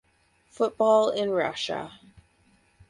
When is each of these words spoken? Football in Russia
Football 0.49 1.11
in 1.11 1.29
Russia 1.29 1.91